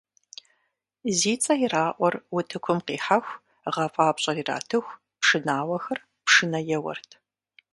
[1.17, 3.39] Зи цӀэ ираӀуэр утыкум къихьэху,
[3.73, 7.09] гъэфӀапщӀэр иратыху, пшынауэхэр пшынэ еуэрт.